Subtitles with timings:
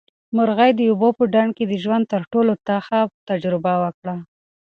[0.35, 4.15] مرغۍ د اوبو په ډنډ کې د ژوند تر ټولو تخه تجربه وکړه.